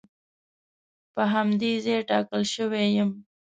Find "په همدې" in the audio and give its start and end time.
1.13-1.71